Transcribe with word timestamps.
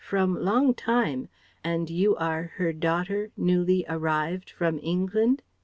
from 0.03 0.33
long 0.33 0.73
time, 0.73 1.29
and 1.63 1.87
you 1.87 2.15
are 2.15 2.53
her 2.55 2.73
daughter 2.73 3.29
newly 3.37 3.85
arrived 3.87 4.49
from 4.49 4.79
England? 4.81 5.43